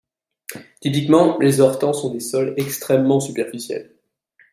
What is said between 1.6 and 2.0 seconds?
orthents